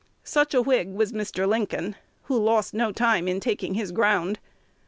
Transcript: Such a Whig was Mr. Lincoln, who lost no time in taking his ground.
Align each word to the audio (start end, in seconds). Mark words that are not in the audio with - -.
Such 0.23 0.55
a 0.55 0.63
Whig 0.63 0.87
was 0.93 1.11
Mr. 1.11 1.47
Lincoln, 1.47 1.95
who 2.23 2.35
lost 2.39 2.73
no 2.73 2.91
time 2.91 3.27
in 3.27 3.39
taking 3.39 3.75
his 3.75 3.91
ground. 3.91 4.39